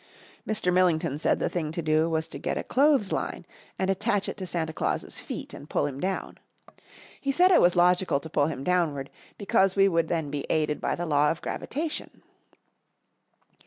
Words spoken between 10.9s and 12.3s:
the law of gravitation.